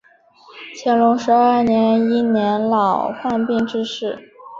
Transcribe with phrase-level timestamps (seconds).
[0.75, 4.17] 乾隆十二年因年老患病致仕。